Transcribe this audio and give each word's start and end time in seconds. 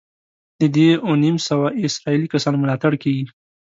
د 0.59 0.61
دې 0.75 0.87
اووه 1.05 1.17
نیم 1.23 1.37
سوه 1.47 1.67
اسرائیلي 1.85 2.27
کسانو 2.33 2.61
ملاتړ 2.63 2.93
کېږي. 3.03 3.25